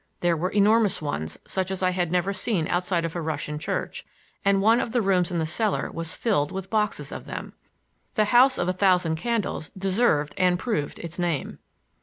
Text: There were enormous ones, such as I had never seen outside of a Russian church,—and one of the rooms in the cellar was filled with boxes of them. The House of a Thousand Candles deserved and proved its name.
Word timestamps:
There 0.21 0.35
were 0.35 0.49
enormous 0.49 0.99
ones, 0.99 1.37
such 1.45 1.69
as 1.69 1.83
I 1.83 1.91
had 1.91 2.11
never 2.11 2.33
seen 2.33 2.67
outside 2.67 3.05
of 3.05 3.15
a 3.15 3.21
Russian 3.21 3.59
church,—and 3.59 4.59
one 4.59 4.79
of 4.79 4.93
the 4.93 5.01
rooms 5.03 5.29
in 5.31 5.37
the 5.37 5.45
cellar 5.45 5.91
was 5.91 6.15
filled 6.15 6.51
with 6.51 6.71
boxes 6.71 7.11
of 7.11 7.25
them. 7.25 7.53
The 8.15 8.25
House 8.33 8.57
of 8.57 8.67
a 8.67 8.73
Thousand 8.73 9.17
Candles 9.17 9.69
deserved 9.77 10.33
and 10.37 10.57
proved 10.57 10.97
its 10.97 11.19
name. 11.19 11.59